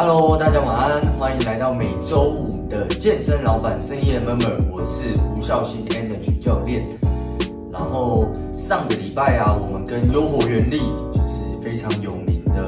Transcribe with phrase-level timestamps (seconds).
[0.00, 6.84] Hello，大家晚安，欢迎来到每周五的健身老板深夜 Murmur，我是吴孝兴 Energy 教练。
[7.72, 10.78] 然后上个礼拜啊，我们跟优活原力
[11.12, 12.64] 就是非常有名的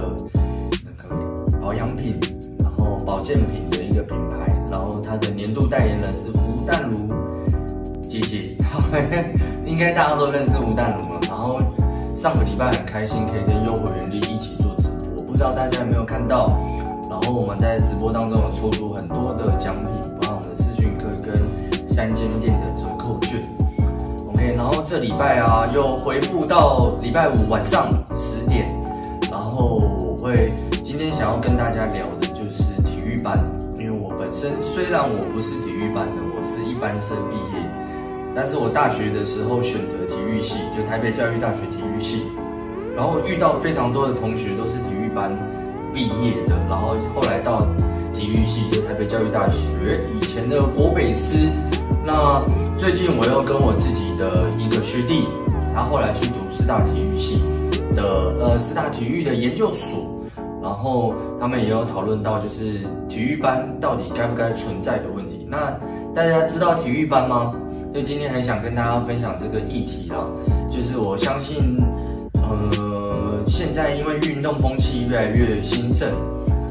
[0.85, 2.19] 那个保养品，
[2.59, 7.15] 然后保健品的一个品牌，然后它的年度代言人是吴淡如
[8.09, 8.57] 姐姐，
[9.65, 11.21] 应该大家都认识吴淡如嘛。
[11.29, 11.61] 然后
[12.13, 16.49] 上个礼拜很开心可以跟优活原力一起做直播，不知道大家有没有看到？
[17.21, 23.41] 然后我们在直播当中有抽出很多的奖品，包括我们的视讯课跟三间店的折扣券。
[24.29, 28.67] OK，然后这礼拜啊又恢复到礼拜五晚上十点，
[29.31, 30.51] 然后我会
[30.83, 33.39] 今天想要跟大家聊的就是体育班，
[33.79, 37.63] 因为我本身虽然我不是体育班的，我是一般生毕业，
[38.35, 42.23] 但是我大学的时候选择体育系，就台北教育大学体育系，
[42.97, 45.31] 然后遇到非常多的同学都是体育班。
[45.93, 47.67] 毕业的，然后后来到
[48.15, 51.49] 体育系，就台北教育大学以前的国北师。
[52.05, 52.43] 那
[52.79, 55.27] 最近我又跟我自己的一个学弟，
[55.75, 57.43] 他后来去读师大体育系
[57.93, 58.03] 的，
[58.41, 60.17] 呃，师大体育的研究所。
[60.63, 65.47] 然后他们也有讨论到，就是体育班到底该不该存在的问题。
[65.49, 65.73] 那
[66.15, 67.55] 大家知道体育班吗？
[67.93, 70.27] 所以今天很想跟大家分享这个议题啦，
[70.69, 71.77] 就是我相信，
[72.35, 72.90] 呃。
[73.51, 76.09] 现在因为运动风气越来越兴盛，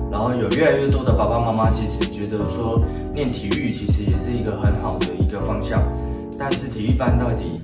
[0.10, 2.82] 然后有越来越多的爸爸妈妈其实觉得说
[3.14, 5.80] 练体育其实也是一个很好的一个方向，
[6.40, 7.60] 但是体育班到底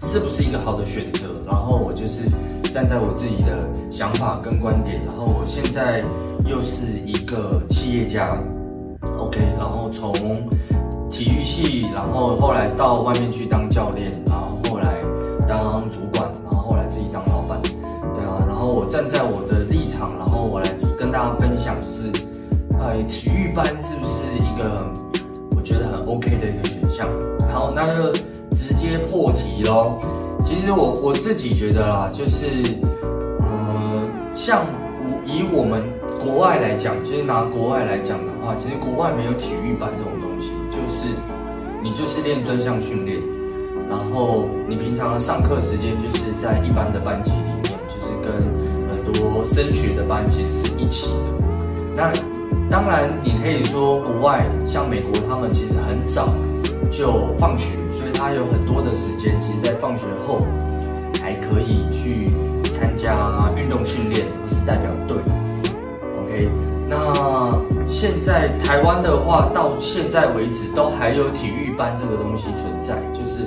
[0.00, 1.28] 是不是一个好的选择？
[1.46, 2.28] 然后我就是
[2.72, 6.04] 站在我自己的想法跟观点，然后我现在
[6.46, 8.36] 又是一个企业家
[9.18, 10.12] ，OK，然后从
[11.08, 15.00] 体育系，然后后来到外面去当教练，然后后来
[15.48, 16.31] 当主管，
[18.92, 22.12] 站在我的立场，然后我来跟大家分享，就是，
[22.78, 24.86] 呃，体育班是不是一个
[25.56, 27.08] 我觉得很 OK 的一个选项？
[27.50, 28.12] 好，那就
[28.52, 29.98] 直接破题喽。
[30.44, 32.44] 其实我我自己觉得啦，就是，
[33.40, 34.66] 嗯，像
[35.24, 35.82] 以我们
[36.22, 41.08] 国外来讲，其实拿国外来讲的话，其实国外没有体育班这种东西，就是
[41.82, 43.18] 你就是练专项训练，
[43.88, 48.12] 然后你平常的上课时间就是在一般的班级里面，就是。
[48.22, 48.81] 跟
[49.12, 51.48] 多升学的班其实是一起的。
[51.94, 52.12] 那
[52.70, 56.28] 当然，你可以说国外像美国，他们其实很早
[56.90, 60.40] 就放学，所以他有很多的时间，其实在放学后
[61.20, 62.30] 还可以去
[62.70, 65.18] 参加运动训练或是代表队。
[66.22, 66.48] OK，
[66.88, 73.46] 那现在台湾的话，到现在为止都还有体育班这个东西存在，就是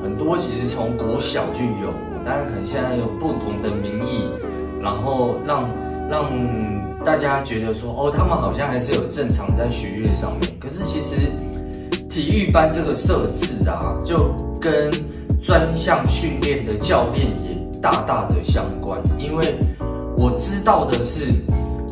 [0.00, 1.92] 很多其实从国小就有。
[2.24, 4.30] 当然，可能现在有不同的名义，
[4.80, 5.68] 然后让
[6.08, 6.30] 让
[7.04, 10.50] 大家觉得说，哦，他们好像还是有正常在学业上面。
[10.58, 11.16] 可是其实
[12.08, 14.90] 体育班这个设置啊，就跟
[15.42, 19.00] 专项训练的教练也大大的相关。
[19.18, 19.54] 因为
[20.18, 21.26] 我知道的是，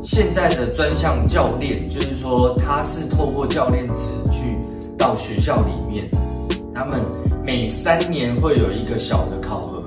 [0.04, 4.56] 现在的专项教练，就是说他是透过教练职去
[4.98, 6.10] 到学校里面，
[6.74, 7.02] 他们
[7.46, 9.78] 每三年会有一个小的考核。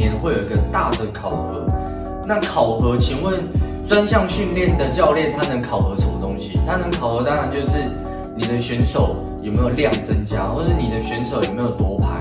[0.00, 1.66] 年会有一个大的考核，
[2.26, 3.38] 那考核，请问
[3.86, 6.58] 专项训练的教练他能考核什么东西？
[6.66, 7.72] 他能考核当然就是
[8.34, 12.18] 你的选手有没有量增加，或者你的选手有没有夺牌，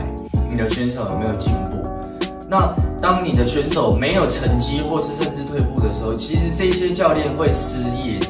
[0.52, 1.78] 你的选手有没有进步。
[2.50, 8.28] 那当你的选手没有成绩，或是甚至退步的时候，其实这些教练会失业的。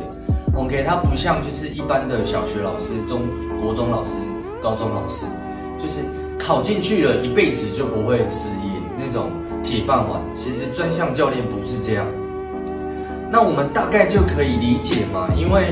[0.56, 3.22] OK，他不像就是一般的小学老师、中
[3.64, 4.12] 国中老师、
[4.62, 5.26] 高中老师，
[5.80, 6.04] 就是
[6.38, 8.78] 考进去了一辈子就不会失业。
[9.00, 9.32] 那种
[9.64, 12.06] 铁饭碗，其实专项教练不是这样。
[13.32, 15.72] 那我们大概就可以理解嘛，因为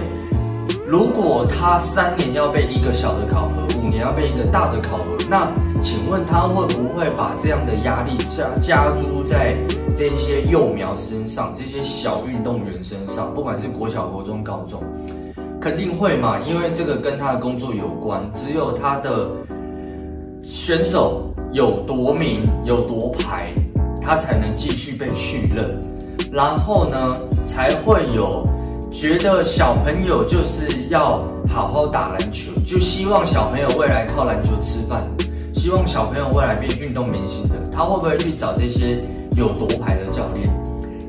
[0.86, 5.52] 如果他三年要被一个小的考核，五年要被一个大的考核，那
[5.82, 9.56] 请问他会不会把这样的压力加加诸在
[9.98, 14.82] 这些幼苗身上，这些小运动员身上，不管是国小、国中、高中，
[15.60, 19.30] 肯定会嘛，因为这个跟他的工作有关，只有他的
[20.44, 21.34] 选手。
[21.58, 23.52] 有夺名，有夺牌，
[24.00, 25.82] 他才能继续被续任，
[26.32, 27.18] 然后呢，
[27.48, 28.46] 才会有
[28.92, 31.20] 觉得小朋友就是要
[31.50, 35.02] 好好打篮球，就希望小朋友未来靠篮球吃饭，
[35.56, 38.94] 希望小朋友未来变运动明星的，他会不会去找这些
[39.36, 40.48] 有夺牌的教练？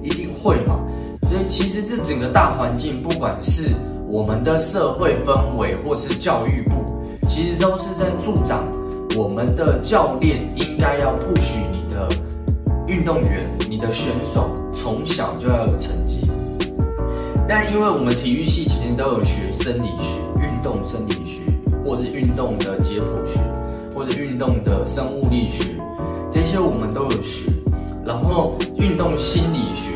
[0.03, 0.81] 一定会嘛。
[1.29, 3.75] 所以其实这整个大环境，不管是
[4.09, 6.87] 我们的社会氛围，或是教育部，
[7.29, 8.65] 其实都是在助长。
[9.16, 12.08] 我们的教练应该要 push 你的
[12.87, 16.20] 运动员，你的选手从小就要有成绩。
[17.49, 21.40] 但因为我们体育系其实都有学生理学、运动生理学，
[21.87, 23.40] 或者运动的解剖学，
[23.94, 25.70] 或者运动的生物力学，
[26.31, 27.50] 这些我们都有学。
[28.04, 29.93] 然后运动心理学，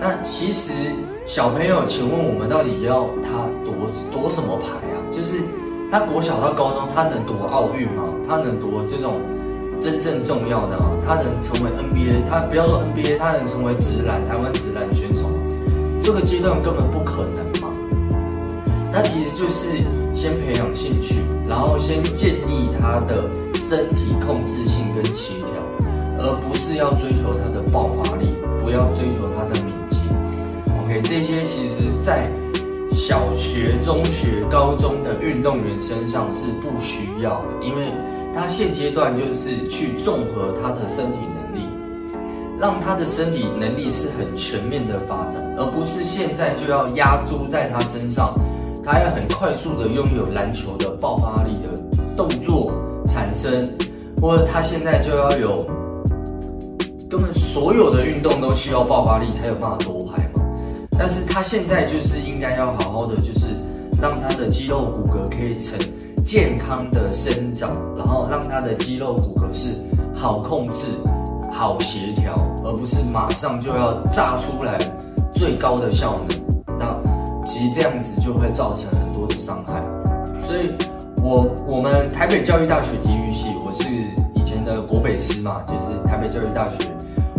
[0.00, 0.72] 那其实
[1.26, 3.74] 小朋友，请问我们到底要他夺
[4.10, 4.96] 夺什么牌啊？
[5.10, 5.40] 就是
[5.90, 8.04] 他国小到高中，他能夺奥运吗？
[8.32, 9.20] 他能夺这种
[9.78, 10.96] 真正重要的吗？
[11.04, 12.24] 他能成为 NBA？
[12.30, 15.28] 他不要说 NBA，他能成为直男台湾直男选手？
[16.00, 17.70] 这个阶段根本不可能嘛。
[18.90, 19.68] 那其实就是
[20.14, 25.52] 先培养兴趣，然后先建立他的身体控制性跟协调。
[26.24, 28.32] 而不是要追求他的爆发力，
[28.62, 29.98] 不要追求他的敏捷。
[30.80, 32.30] OK，这些其实在
[32.92, 37.92] 小学、中学、高中的运动员身上是不需要的，因为
[38.34, 41.66] 他现阶段就是去综合他的身体能力，
[42.58, 48.34] 让他的身体能力是很全面的发展，而不是现在就要压注在他身上，
[48.84, 51.68] 他要很快速的拥有篮球的爆发力的
[52.16, 52.72] 动作
[53.06, 53.68] 产生，
[54.20, 55.66] 或者他现在就要有。
[57.10, 60.42] 根本所有的运动都需要爆发力才有办法夺牌嘛，
[60.98, 63.48] 但是他现在就是应该要好好的，就是
[64.00, 65.78] 让他的肌肉骨骼可以成
[66.24, 69.82] 健康的生长，然后让他的肌肉骨骼是
[70.14, 70.86] 好控制、
[71.52, 72.34] 好协调，
[72.64, 74.78] 而不是马上就要炸出来
[75.34, 76.78] 最高的效能。
[76.78, 76.96] 那
[77.44, 79.82] 其实这样子就会造成很多的伤害。
[80.40, 80.70] 所以
[81.22, 83.84] 我我们台北教育大学体育系，我是
[84.34, 86.88] 以前的国北师嘛，就是台北教育大学。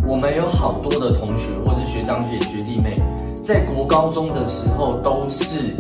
[0.06, 3.02] 我们有好多的同学，或是学长姐、学弟妹，
[3.42, 5.74] 在国高中的时候都是，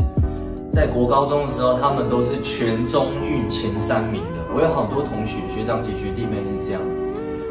[0.74, 4.42] 在国高中的时候，他们都是全中运前三名的。
[4.56, 6.81] 我有好多同学、学长姐、学弟妹是这样。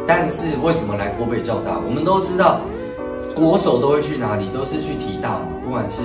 [0.08, 1.78] 但是为什么来国北教大？
[1.86, 2.60] 我们都知道，
[3.32, 4.48] 国手都会去哪里？
[4.48, 6.02] 都是去体大嘛，不管是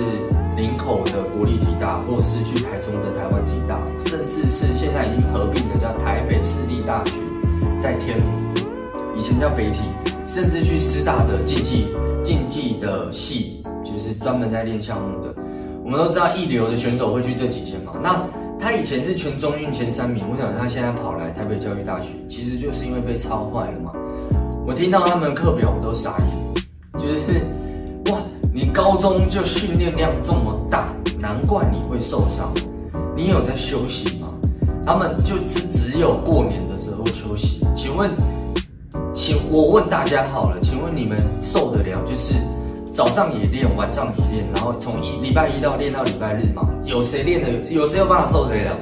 [0.56, 7.14] 林口的国立体大，或是去台中的台湾体大，甚至是现在已经合并的叫台北市立大学，
[7.80, 8.62] 在天母，
[9.18, 9.82] 以前叫北体。
[10.24, 11.88] 甚至去师大的竞技
[12.22, 15.27] 竞技的系，就是专门在练项目的。
[15.88, 17.94] 我们都知道一流的选手会去这几间嘛。
[18.02, 18.22] 那
[18.60, 22.10] 他以前是全中运前三名，为什么他现在跑来台北教育大学？
[22.28, 23.90] 其实就是因为被超坏了嘛。
[24.66, 28.20] 我听到他们课表我都傻眼，就是哇，
[28.52, 32.52] 你高中就训练量这么大，难怪你会受伤。
[33.16, 34.28] 你有在休息吗？
[34.84, 37.66] 他们就是只有过年的时候休息。
[37.74, 38.10] 请问？
[39.14, 41.98] 请我问大家好了，请问你们受得了？
[42.04, 42.34] 就是
[42.98, 46.68] 早上也练，晚上也练，然后从一礼拜一到练到礼拜日嘛？
[46.82, 47.48] 有谁练的？
[47.70, 48.76] 有谁有办法受得了？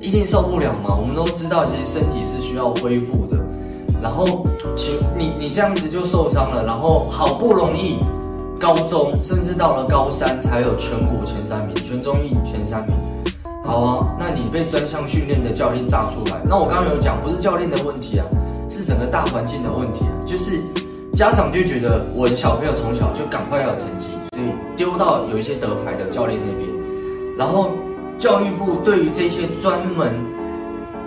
[0.00, 0.96] 一定受不了嘛？
[0.98, 3.36] 我们都知道，其实身体是需要恢复的。
[4.02, 4.42] 然后，
[4.74, 7.98] 请你你这样子就受伤了，然后好不容易
[8.58, 12.96] 高中甚至到了高三才有全国前三名，全中运前三名。
[13.66, 18.24] 好啊，那你被专项训练的教练炸出来，那我刚刚有讲，不是教练的问题啊。
[18.70, 20.58] 是整个大环境的问题啊，就是
[21.18, 26.70] 家长就觉得我的小朋友从小就赶快要有成绩，所以丢到有一些得牌的教练那边，
[27.36, 27.72] 然后
[28.18, 30.14] 教育部对于这些专门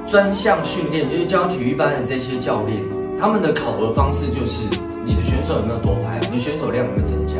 [0.05, 2.83] 专项训练，就是教体育班的这些教练，
[3.17, 4.67] 他们的考核方式就是
[5.05, 7.35] 你的选手有没有夺牌，你的选手量有没有增加？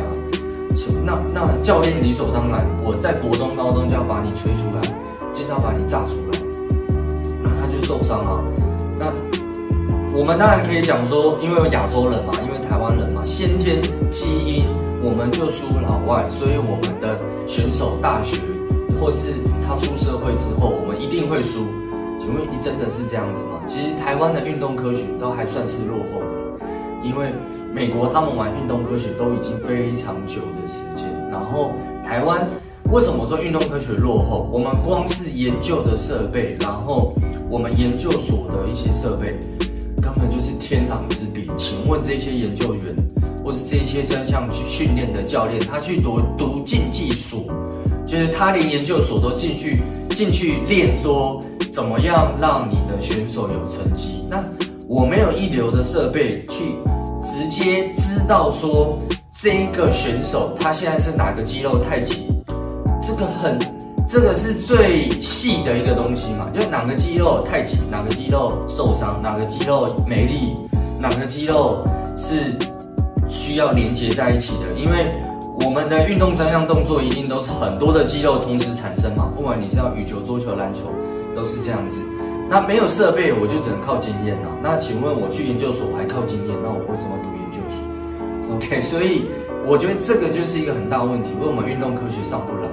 [1.04, 4.80] 那那教练理所当然，我在国中、高中就要把你吹出来，
[5.34, 6.38] 就是要把你炸出来，
[7.42, 8.42] 那他就受伤了，
[8.98, 9.12] 那。
[10.14, 14.66] 我们当然可以讲说，因为亚洲人嘛，因为台湾人嘛，先天基因
[15.02, 18.36] 我们就输老外，所以我们的选手大学
[19.00, 19.32] 或是
[19.66, 21.64] 他出社会之后，我们一定会输。
[22.20, 23.64] 请问你真的是这样子吗？
[23.66, 26.66] 其实台湾的运动科学都还算是落后的，
[27.02, 27.32] 因为
[27.72, 31.72] 美国他们玩运动科学都已经非常久的时间，然后
[32.04, 32.46] 台湾
[32.92, 34.46] 为什么说运动科学落后？
[34.52, 37.14] 我们光是研究的设备，然后
[37.48, 39.40] 我们研究所的一些设备。
[40.22, 41.44] 那就是天壤之别。
[41.56, 42.94] 请问这些研究员，
[43.44, 47.52] 或是这些专项去训练的教练，他去读读竞技所，
[48.06, 54.24] 就是他连研究所都进去进去练，说怎么样让你的选手有成绩？
[54.30, 54.42] 那
[54.88, 56.76] 我没有一流的设备去
[57.24, 58.96] 直接知道说
[59.36, 62.28] 这一个选手他现在是哪个肌肉太紧，
[63.02, 63.58] 这个很。
[64.12, 70.52] 这个是最细的一个东西嘛，就哪个肌肉太紧，哪个肌肉受伤，哪个肌肉没力，
[71.00, 71.82] 哪个肌肉
[72.14, 72.52] 是
[73.26, 74.78] 需要连接在一起的。
[74.78, 75.10] 因为
[75.64, 80.92] 我们的运动专项动作一定都是很多的肌肉同时产生嘛，不管你是要羽球、桌球、篮球，
[81.34, 81.96] 都是这样子。
[82.50, 84.48] 那没有设备，我就只能靠经验了。
[84.62, 89.24] 那请问我去研究所我还靠经验，那我为什么读研究所？OK，所以
[89.64, 92.68] 我觉得这个就是一个很大问题，为什么运动科学上不来？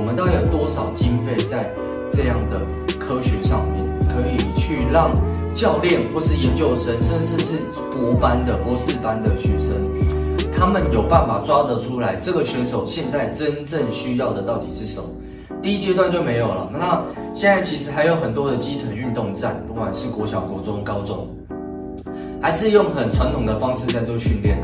[0.00, 1.70] 我们到底有多少经费在
[2.10, 2.58] 这样的
[2.98, 5.12] 科学上面，可以去让
[5.54, 7.58] 教练或是研究生，甚至是
[7.92, 9.76] 博班的博士班的学生，
[10.50, 15.06] 他们有办法抓得出来这个选手现在真正需要的到底是什么？
[15.60, 16.70] 第一阶段就没有了。
[16.72, 17.04] 那
[17.34, 21.28] 现在其实还有很多的基层运动站，不管是国小、国中、高中，
[22.40, 24.56] 还是用很传统的方式在做训练。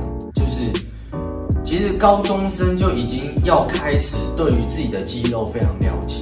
[1.67, 6.21] 其实高中生就已经要开始对于自己的肌肉非常了解。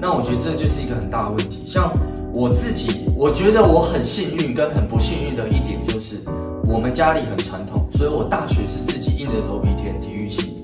[0.00, 1.68] 那我觉得这就是一个很大的问题。
[1.68, 1.92] 像
[2.34, 6.16] 我自己，我觉得我很幸运跟很不幸运的一点就是，
[6.72, 10.56] 我们家里很传统，所以我大学是自己硬着头皮填体育系，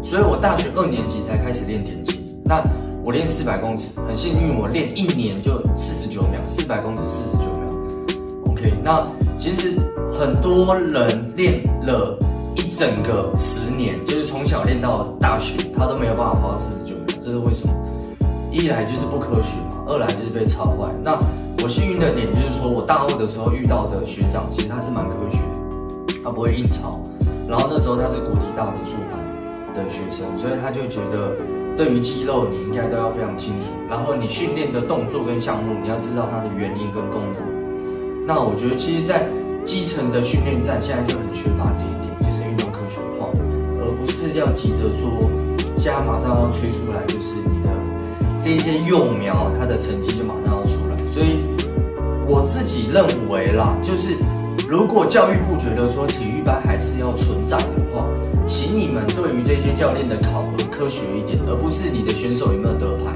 [0.00, 2.20] 所以我大学二年级才开始练田径。
[2.44, 2.62] 那
[3.02, 8.52] 我练四百公尺，很幸运，我练一年就四十九秒，四百公尺四十九秒。
[8.52, 9.02] OK，那
[9.40, 9.76] 其实
[10.12, 12.16] 很多人练了
[12.56, 17.74] 一整个十年，就是从小练到大学，他都没有办法跑到四十九秒，这是为什么？
[18.50, 20.92] 一来就是不科学嘛，二来就是被操坏。
[21.02, 21.18] 那
[21.62, 25.38] 我幸运的点就是说我大二的时候遇到的学长，其实他是蛮科学，
[26.24, 27.00] 他不会硬抄。
[27.48, 31.32] 然后那时候他是国体大的数班的学生，所以他就觉得。
[31.76, 33.68] 对于肌肉，你应该都要非常清楚。
[33.88, 38.26] 然后你训练的动作跟项目，你要知道它的原因跟功能。
[38.26, 39.26] 那我觉得，其实，在
[39.64, 42.12] 基层的训练站，现在就很缺乏这一点，
[44.00, 45.30] 不是要急着说，
[45.76, 47.70] 家马上要催出来，就是你的
[48.40, 50.96] 这些幼苗，它的成绩就马上要出来。
[51.10, 51.38] 所以
[52.26, 54.16] 我自己认为啦，就是
[54.68, 58.06] 如果教育部觉得说体育班还是要存在的话，
[58.46, 63.12] 请你们对于这些教练的考核科学一点，而不是你的选手有没有得牌。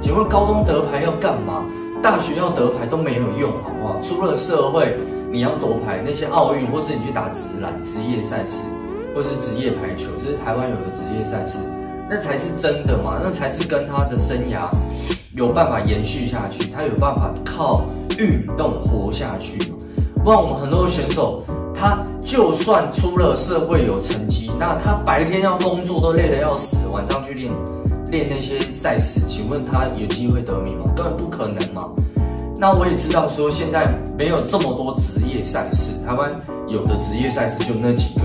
[0.00, 1.64] 请问高中得牌要干嘛？
[2.02, 4.00] 大学要得牌都没有用，好不好？
[4.02, 4.96] 出了社会
[5.32, 8.64] 你要夺牌，那些奥运或是你去打职篮职业赛事，
[9.14, 11.58] 或是职业排球，这是台湾有的职业赛事，
[12.08, 13.20] 那才是真的嘛？
[13.22, 14.68] 那才是跟他的生涯
[15.34, 17.84] 有办法延续下去，他有办法靠
[18.18, 19.76] 运动活下去嘛？
[20.24, 21.44] 不然我们很多的选手。
[21.80, 27.52] 他就算出了社会有成绩，那他白天要工作都累得要死，晚上去练
[28.10, 30.86] 练那些赛事，请问他有机会得名吗？
[30.96, 31.88] 根本不可能嘛。
[32.56, 33.86] 那我也知道说现在
[34.16, 36.28] 没有这么多职业赛事，台湾
[36.66, 38.22] 有的职业赛事就那几个，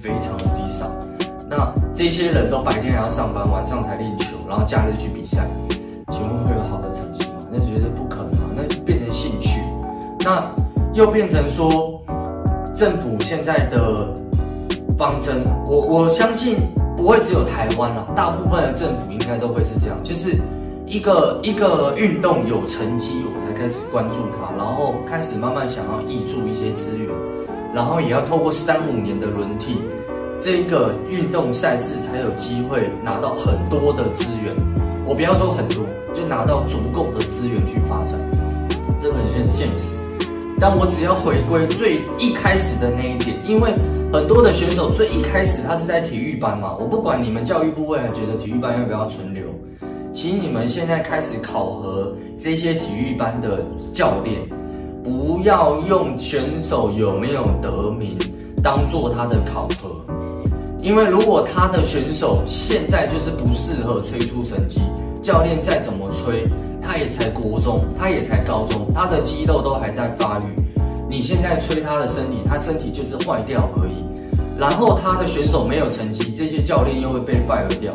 [0.00, 0.86] 非常的低少。
[1.48, 5.46] 那这些人都白天还要上班，晚上才练球，然后假日去比赛，
[6.10, 7.38] 请问会有好的成绩吗？
[7.50, 9.60] 那绝对不可能啊，那变成兴趣，
[10.20, 10.50] 那
[10.94, 12.00] 又变成说。
[12.76, 14.14] 政府现在的
[14.96, 16.58] 方针，我我相信
[16.96, 20.36] 不会只有台湾啦，大部分的政府应该都会是这样，就是
[20.86, 27.08] 一个一个运动有成绩，我才开始关注它，然后开始慢慢想要挹注一些资源，
[27.78, 29.76] 然后也要透过三五年的轮替，
[30.40, 34.52] 这个运动赛事才有机会拿到很多的资源。
[35.06, 38.18] 我不要说很多，就拿到足够的资源去发展，
[38.98, 39.96] 这个很现实。
[40.58, 43.72] 但我只要回归最一开始的那一点，因为
[44.12, 49.44] 很多的选手最一开始他是在体育班嘛，我不管你们教育部未来觉得体育班要不要存留，
[50.12, 54.42] 请你们现在开始考核这些体育班的教练，
[55.08, 58.18] 不要用选手有没有得名
[58.62, 59.88] 当做他的考核，
[60.82, 64.82] 因为如果他的选手现在就是不适合催出成绩，
[65.22, 66.44] 教练再怎么催。
[66.82, 70.44] 他也才国中，他也才高中，他的肌肉都还在发育。
[71.08, 74.04] 你现在催他的身体，他身体就是坏掉而已。
[74.58, 77.94] 然后他的选手没有成绩，这些教练又会被 fire 掉。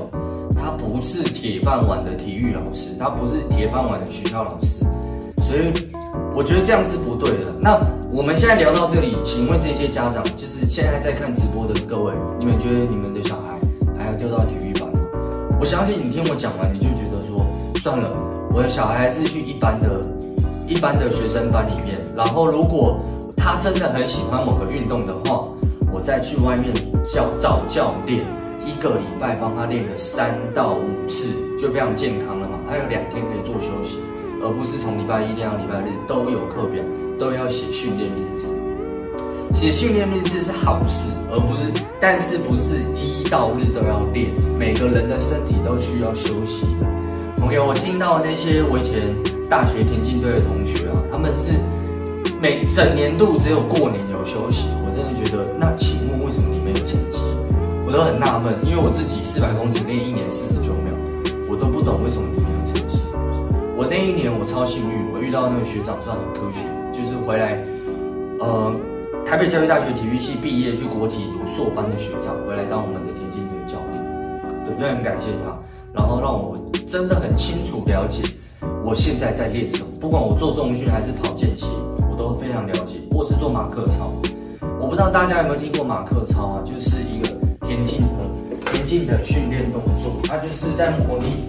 [0.55, 4.83] 他不是铁饭碗的体育老师，他不是铁饭碗的学校老师。
[5.41, 5.73] 所以
[6.33, 7.53] 我觉得这样是不对的。
[7.59, 7.79] 那
[8.11, 13.53] 我们现在聊到这里，请问这些家长，就是现在在看直播的各位，你们觉得你们的小孩
[13.99, 14.99] 还要丢到体育班吗？
[15.59, 18.09] 我相信你听我讲完，你就觉得说算了。
[18.51, 19.99] 我的小孩还是去一般的、
[20.67, 22.99] 一般的学生班里面，然后如果
[23.35, 25.43] 他真的很喜欢某个运动的话，
[25.91, 26.71] 我再去外面
[27.11, 28.23] 教找教练，
[28.61, 31.29] 一个礼拜帮他练个三到五次，
[31.59, 32.59] 就非常健康了嘛。
[32.69, 33.97] 他有两天可以做休息，
[34.43, 36.83] 而不是从礼拜一练到礼拜日都有课表，
[37.17, 38.45] 都要写训练日志。
[39.55, 47.45] 写训练日志是好事，而不是，但是不是一到日都要练，每个人的身体都需要休息的。
[47.45, 49.15] OK，我听到那些我以前
[49.49, 51.53] 大学田径队的同学啊，他们是
[52.41, 54.67] 每整年度只有过年有休息。
[54.83, 57.21] 我真的觉得，那请问为什么你没有成绩？
[57.85, 60.91] 我都很纳闷，因为我自己四百公尺练一年四十九秒，
[61.47, 62.62] 我都不懂为什么你没有。
[63.75, 66.61] 我那一年我超幸运，我遇到那个学长算很科学，
[66.93, 67.57] 就是回来，
[68.39, 68.71] 呃，
[69.25, 73.97] 台北教育大学体育系毕业去国体读硕班的学长，回来当我们的田径队教练，
[74.63, 75.57] 对，就很感谢他，
[75.91, 76.55] 然后让我
[76.87, 78.21] 真的很清楚了解
[78.85, 81.65] 我现在在练什么，不管我做重训还是跑间歇，
[82.11, 84.13] 我都非常了解，或是做马克操，
[84.79, 87.29] 我不知道大家有没有听过马克操啊，就是一个
[87.65, 88.25] 田径的
[88.71, 91.43] 田径的训练动作，它就是在模拟，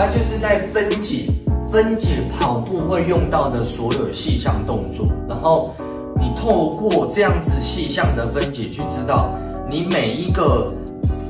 [0.00, 1.26] 它就是在分解。
[1.68, 5.72] 分解跑步会用到的所有细项动作，然后
[6.16, 9.32] 你透过这样子细项的分解，去知道
[9.70, 10.66] 你每一个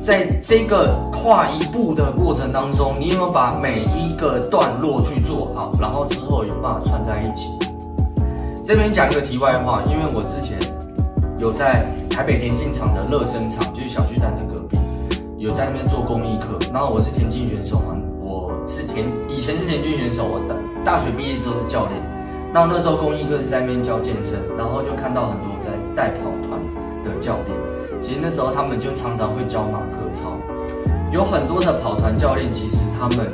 [0.00, 7.48] 在这个跨一步的过程当中，你有没有把每一个段落去做好，然后之后有办法串在一起。
[8.64, 10.56] 这边讲一个题外话，因为我之前
[11.38, 14.78] 有在台北田径场的热身场，就是小巨蛋的隔壁，
[15.36, 17.96] 有在那边做公益课，然后我是田径选手嘛。
[18.70, 22.00] 是田，以前是田径选手，我大大学毕业之后是教练。
[22.54, 26.60] 那那时候公益课是在那边教健身，然后就看到很多在带跑团
[27.02, 27.50] 的教练。
[28.00, 30.38] 其实那时候他们就常常会教马克操，
[31.12, 33.26] 有很多的跑团教练，其实他们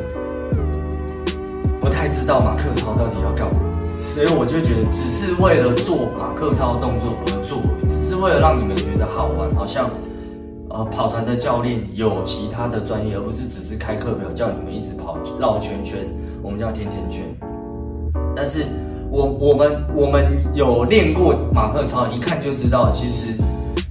[1.80, 3.60] 不太知道马克操到底要干嘛，
[3.92, 9.90] 所以我就觉得只是为了做马克操的动作而做，只是为了让你们觉得好玩，好像。
[10.84, 15.98] 跑团的教练有其他的专业，而不是只是开课表叫你们一直跑绕圈圈，
[16.42, 17.22] 我们叫甜甜圈。
[18.34, 18.64] 但是
[19.10, 23.32] 我我们我们有练过马克操，一看就知道，其实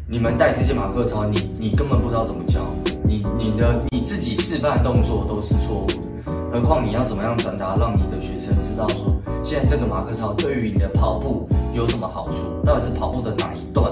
[0.07, 2.59] 你们带这些马克操，你你根本不知道怎么教，
[3.03, 9.07] 你你的你自己示范动作都是错误的，何况你要怎么样传达，让你的学生知道说，
[9.43, 13.91] 现在这个马克操对于你的跑步有什么好处，到底是跑步的哪一段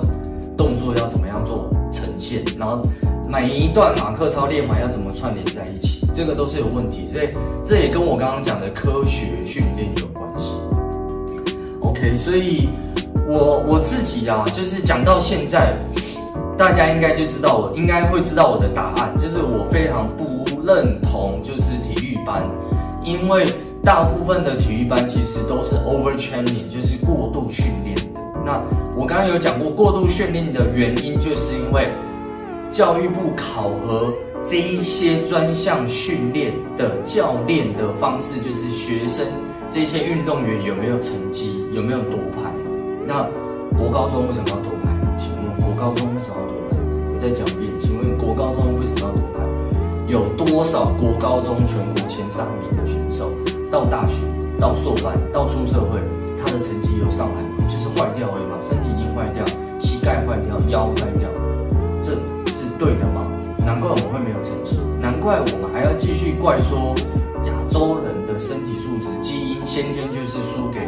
[0.56, 1.70] 动作要怎么样做。
[2.58, 2.82] 然后
[3.30, 7.30] 每一段马克操练完要怎么串联在一起，这个都是有问题，所以
[7.66, 10.54] 这也跟我刚刚讲的科学训练有关系。
[11.82, 12.70] OK，所以
[13.28, 15.74] 我我自己啊，就是讲到现在，
[16.58, 22.44] 大家应该就知道我应该会知道我的答案，就是我非常不认同就是体育班，
[23.04, 23.46] 因为
[23.84, 27.98] 大部分的体育班其实都是 overtraining，就是过度训练。
[28.46, 28.62] 那
[28.98, 31.90] 我刚刚有讲过，过度训练的原因就是因为。
[32.74, 34.12] 教育部考核
[34.44, 39.28] 这一些专项训练的教练的方式，就是学生
[39.70, 42.52] 这些运动员有没有成绩，有没有夺牌。
[43.06, 43.30] 那
[43.78, 44.90] 国高中为什么要夺牌？
[45.20, 46.80] 请问国高中为什么要夺牌？
[47.14, 49.44] 我再讲一遍，请问国高中为什么要夺牌？
[50.08, 53.30] 有多少国高中全国前三名的选手
[53.72, 54.16] 到大学、
[54.60, 56.00] 到硕班、到出社会，
[56.44, 57.42] 他的成绩有上来？
[57.70, 59.46] 就是坏掉而已嘛，身体已经坏掉，
[59.80, 61.30] 膝盖坏掉，腰坏掉。
[62.84, 63.22] 对的吗？
[63.60, 66.94] 难怪我们会没有成绩，难怪我们还要继续怪说
[67.46, 70.82] 亚洲人的身体素质基因先天就是输给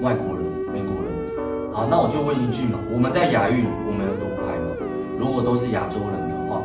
[0.00, 1.74] 外国人、美国人。
[1.74, 4.76] 好，那我就问一句嘛，我们在亚运我们有夺牌吗？
[5.18, 6.62] 如果都是亚洲人的话，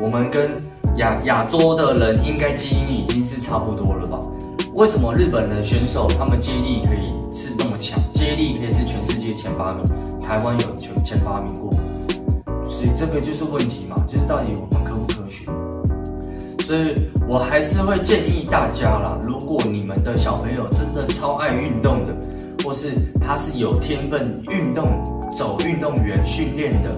[0.00, 0.50] 我们跟
[0.96, 4.18] 亚亚洲的人应该基因已经是差不多了吧？
[4.74, 9.84] 为什么日本的选手他们接力可以是那么强，接力可以是全世界前八名，
[10.20, 11.70] 台湾有前前八名过？
[12.80, 15.44] 所以这个就是问题嘛，就是到底我们科不科学？
[16.64, 22.16] 所以我还是会建议大家啦，如果你们的小朋友真的超爱运动的，
[22.64, 22.88] 或是
[23.20, 24.86] 他是有天分运动
[25.36, 26.88] 走运动员训练的，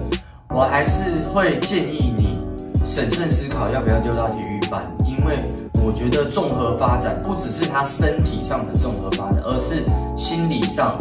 [0.55, 2.37] 我还是会建议你
[2.85, 5.37] 审慎思考要不要丢到体育班，因为
[5.83, 9.83] 我觉得综合发展不只是他身体上的综合发展，而是
[10.15, 10.95] 心理上。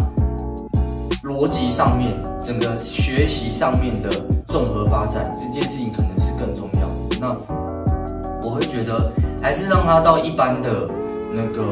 [1.23, 4.11] 逻辑上面，整个学习上面的
[4.49, 6.89] 综合发展，这件事情可能是更重要。
[7.21, 7.37] 那
[8.43, 10.89] 我会觉得，还是让他到一般的
[11.33, 11.63] 那个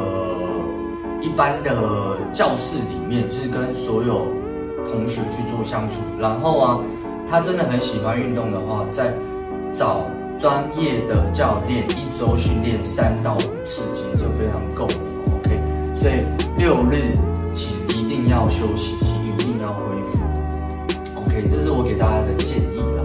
[1.20, 4.24] 一般的教室里面，就是跟所有
[4.88, 5.96] 同学去做相处。
[6.20, 6.78] 然后啊，
[7.28, 9.12] 他真的很喜欢运动的话，再
[9.72, 10.06] 找
[10.38, 14.94] 专业的教练，一周训练三到五次，其实就非常够了。
[15.42, 15.60] OK，
[15.96, 16.22] 所以
[16.56, 17.16] 六日
[17.52, 19.09] 请一定要休息。
[21.48, 23.02] 这是我给大家的建议啦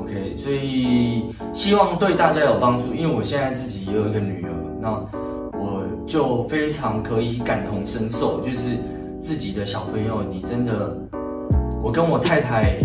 [0.00, 2.94] ，OK，所以希望对大家有帮助。
[2.94, 4.90] 因为我现在自己也有一个女儿，那
[5.58, 8.78] 我就非常可以感同身受，就是
[9.20, 10.96] 自己的小朋友，你真的，
[11.82, 12.78] 我跟我太太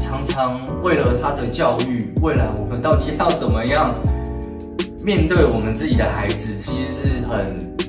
[0.00, 3.94] 常常为了她的教育，未来我们到底要怎么样
[5.04, 7.79] 面对我们自己的孩子，其实是很。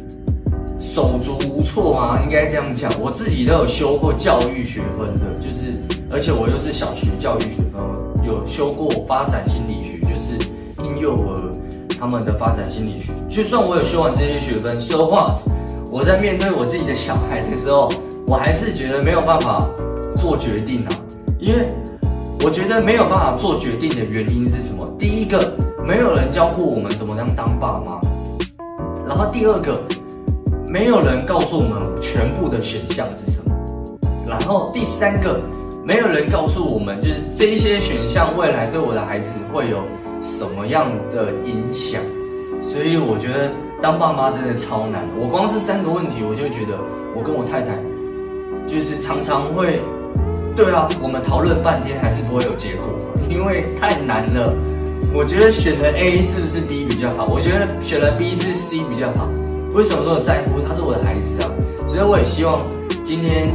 [0.92, 2.22] 手足无措吗？
[2.22, 2.92] 应该这样讲。
[3.00, 5.80] 我自己都有修过教育学分的，就是，
[6.12, 10.38] 而且我又是小学教育学分，有修过发展心理学，就是
[10.84, 11.54] 婴幼儿
[11.98, 13.14] 他们的发展心理学。
[13.30, 15.38] 就算我有修完这些学分，说话，
[15.90, 17.90] 我在面对我自己的小孩的时候，
[18.28, 19.66] 我还是觉得没有办法
[20.18, 20.92] 做决定啊，
[21.40, 21.66] 因为
[22.44, 24.86] 我觉得没有办法做决定的原因是什么？
[25.00, 25.54] 第一个，
[25.88, 28.02] 没有人教过我们怎么样当爸妈，
[29.08, 29.82] 然后第二个，
[30.72, 33.54] 没有人告诉我们全部的选项是什么，
[34.26, 35.38] 然后第三个，
[35.84, 39.84] 没有人告诉我们就是这些选项未来对我的孩子会有
[40.22, 42.02] 什么样的影响，
[42.62, 45.06] 所以我觉得当爸妈真的超难。
[45.20, 46.80] 我光这三个问题，我就觉得
[47.18, 47.78] 我跟我太太。
[48.66, 49.82] 就是常常会，
[50.56, 52.86] 对啊，我们讨论半天还是不会有结果，
[53.28, 54.56] 因为太难了。
[55.14, 57.26] 我觉得选了 A 是不是 B 比较好？
[57.26, 59.28] 我觉得选了 B 是 C 比较好。
[59.74, 60.60] 为什么说我在乎？
[60.68, 61.48] 他是我的孩子啊，
[61.88, 62.68] 所以我也希望
[63.06, 63.48] 今天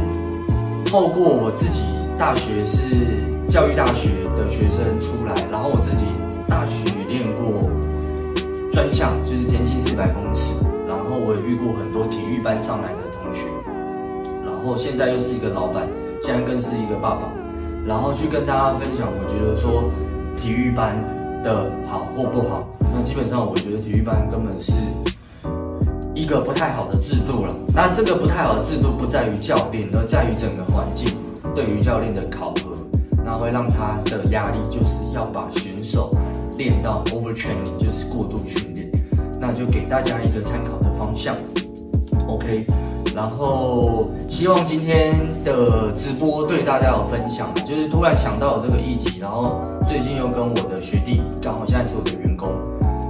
[0.85, 1.85] 透过我自己
[2.17, 6.05] 大学是教育大学的学生出来，然后我自己
[6.47, 7.61] 大学练过
[8.71, 13.45] 专项，就是田径四百公尺，然后我也遇过很多体育班上来的同学。
[14.43, 15.87] 然后现在又是一个老板，
[16.23, 17.29] 现在更是一个爸爸，
[17.85, 19.85] 然后去跟大家分享，我觉得说
[20.35, 20.97] 体育班
[21.43, 22.67] 的好或不好。
[22.91, 24.73] 那基本上，我觉得体育班根本是
[26.17, 27.55] 一个不太好的制度了。
[27.75, 31.07] 那这个不太好的制度不在于教练，而在于整个环境
[31.53, 32.73] 对于教练的考核，
[33.23, 36.15] 那会让他的压力就是要把选手
[36.57, 38.89] 练到 overtraining，就是过度训练。
[39.39, 41.35] 那就给大家一个参考的方向。
[42.27, 42.65] OK。
[43.15, 52.47] 然后希望今天的直播对大家有分享，就是突然想到了这个议题，然后最近又跟我的学弟，刚好现在是我的员工，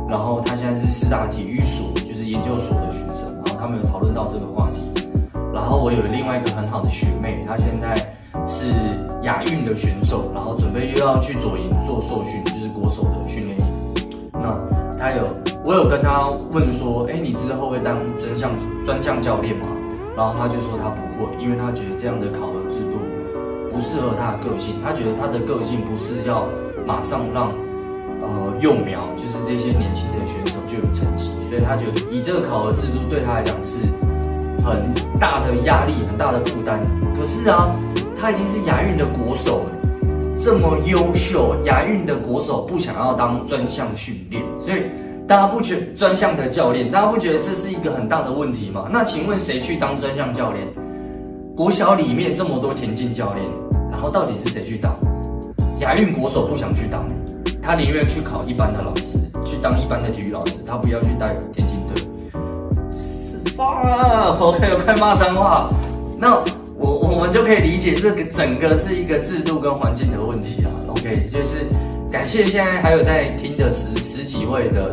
[0.10, 1.88] 然后他现在是四大体育所，
[2.28, 5.10] 研究所的学生，然后他们有讨论到这个话题，
[5.54, 7.96] 然后我有另外一个很好的学妹，她现在
[8.46, 8.72] 是
[9.24, 13.66] 亚运的选手，然后准备又要去左营做受训，就是国手的训练营，
[14.34, 14.60] 那
[14.98, 15.26] 她有，
[15.66, 18.52] 我有跟她问说，哎，你之后会当专项
[18.86, 19.66] 专项教练吗？
[20.18, 22.98] 然后他就说他不会，因为他觉得这样的考核制度
[23.70, 24.74] 不适合他的个性。
[24.84, 26.50] 他觉得他的个性不是要
[26.88, 27.52] 马上让
[28.24, 33.78] 呃幼苗，就是这些年轻的选手就有成绩，所以他觉得以这个考核制度对他来讲是
[34.64, 36.80] 很大的压力、很大的负担。
[37.16, 37.70] 可是啊，
[38.20, 39.72] 他已经是亚运的国手了，
[40.38, 44.84] 这么优秀，亚运的国手不想要当专项训练，所以。
[45.28, 48.88] 大家不觉专项的教练，大家不觉得这是一个很大的问题吗？
[48.90, 50.66] 那请问谁去当专项教练？
[51.54, 53.46] 国小里面这么多田径教练，
[53.92, 54.96] 然后到底是谁去当？
[55.82, 57.04] 亚运国手不想去当，
[57.62, 59.18] 他宁愿去考一般的老师，
[59.62, 62.04] 当一般的体育老师，他不要去带田径队。
[62.92, 65.70] 是吧？OK，快骂脏话。
[66.20, 66.36] 那
[66.78, 70.70] 我我们就可以理解这个整个是一个制度跟环境的问题啊。
[70.90, 71.66] OK，就是
[72.12, 74.90] 感谢现在还有在听的十十几位的。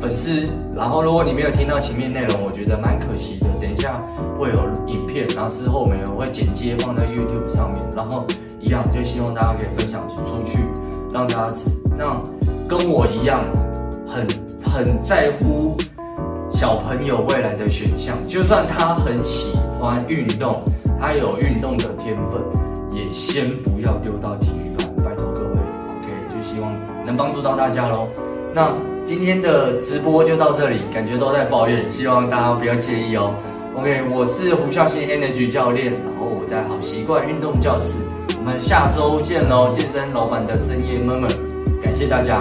[0.00, 3.46] 粉丝，然后如果你没有听到前面内容，我觉得蛮可惜的。
[3.60, 4.00] 等一下
[4.38, 8.24] 会有影片，然后之后我们会剪接放在 YouTube 上面，然后
[8.62, 10.64] 一样就希望大家可以分享出去，
[11.12, 11.54] 让大家
[11.98, 12.22] 让
[12.70, 13.44] 跟我一样
[14.06, 14.24] 很
[14.62, 15.76] 很在乎
[16.52, 20.62] 小朋友未来的选项，就算他很喜欢运动，
[21.00, 22.40] 他有运动的天分，
[22.92, 26.72] 也先不要丢到体育班，拜托各位，OK，就希望
[27.04, 28.06] 能帮助到大家喽。
[28.54, 28.72] 那。
[29.06, 33.34] 今天的直播就到这里，感觉都在抱怨，希望大家不要介意哦。
[33.76, 37.96] OK，我是胡孝新 Energy 教练，然后我在好习惯运动教室，
[38.38, 39.68] 我们下周见喽！
[39.72, 41.59] 健身老板的深夜 murmur，感
[42.00, 42.40] 谢大家，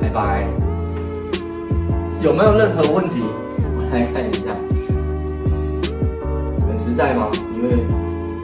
[0.00, 0.48] 拜拜。
[2.22, 3.20] 有没有任何问题？
[3.76, 4.50] 我来看一下，
[6.66, 7.30] 很实在吗？
[7.52, 7.68] 因为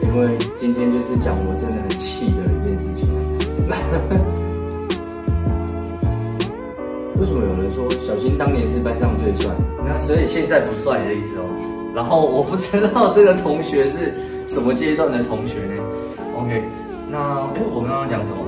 [0.03, 3.09] 因为今天就是讲我真的很气的一件事情。
[7.17, 9.51] 为什么有人说小新当年是班上最帅？
[9.83, 11.91] 那所以现在不帅的意思哦。
[11.95, 14.13] 然后我不知道这个同学是
[14.45, 15.73] 什么阶段的同学呢
[16.37, 16.63] ？OK，
[17.09, 17.17] 那
[17.55, 18.45] 哎，我刚刚讲什么？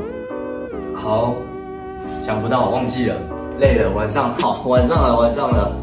[0.93, 1.35] 好，
[2.23, 3.15] 想不到，忘记了，
[3.59, 5.75] 累了，晚上好，晚上了，晚上了。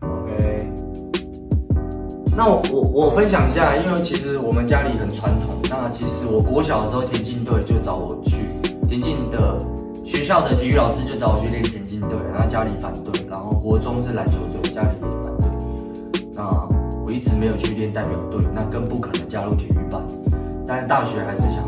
[0.00, 0.58] OK，
[2.36, 5.56] 那我我我分享一下，因为其实我们家里很传统。
[5.68, 8.36] 那其实我国小的时候田径队就找我去
[8.84, 9.58] 田径的
[10.04, 12.00] 学校的体育老师就找我去练田径。
[12.08, 14.32] 队，然后家里反对，然后国中是篮球
[14.62, 15.50] 队，家里也反对。
[16.32, 16.44] 那
[17.04, 20.00] 我一直没有去练代表队，那更不可能加入体育班。
[20.64, 21.58] 但是大学还是想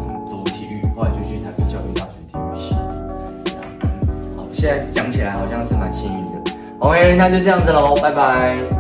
[4.61, 6.33] 现在讲起来好像是蛮幸运的。
[6.81, 8.80] OK，那就这样子喽，拜拜。